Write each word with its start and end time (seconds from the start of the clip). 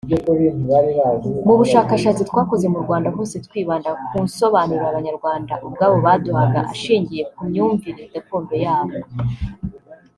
Mu 1.47 1.53
bushakashatsi 1.59 2.21
twakoze 2.29 2.65
mu 2.73 2.79
Rwanda 2.83 3.07
hose 3.15 3.35
twibanda 3.45 3.89
ku 4.09 4.17
nsobanuro 4.25 4.83
Abanyarwanda 4.91 5.53
ubwabo 5.65 5.95
baduhaga 6.05 6.59
ashingiye 6.73 7.23
ku 7.33 7.41
myumvire 7.49 8.03
gakondo 8.13 8.55
yabo 8.65 8.97